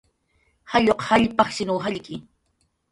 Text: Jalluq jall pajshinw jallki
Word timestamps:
Jalluq 0.71 1.05
jall 1.11 1.29
pajshinw 1.43 1.81
jallki 1.87 2.21